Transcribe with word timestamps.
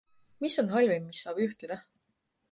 Mis 0.45 0.55
on 0.61 0.71
halvim, 0.75 1.05
mis 1.09 1.21
saab 1.25 1.41
juhtuda? 1.43 1.77